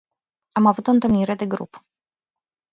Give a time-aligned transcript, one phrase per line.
[0.51, 1.85] Am avut o întâlnire de grup.